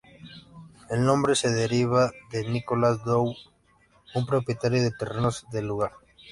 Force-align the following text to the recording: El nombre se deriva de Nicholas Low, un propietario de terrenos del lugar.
El 0.89 1.05
nombre 1.05 1.35
se 1.35 1.49
deriva 1.51 2.11
de 2.31 2.49
Nicholas 2.49 2.97
Low, 3.05 3.35
un 4.15 4.25
propietario 4.25 4.81
de 4.81 4.89
terrenos 4.89 5.45
del 5.51 5.67
lugar. 5.67 5.91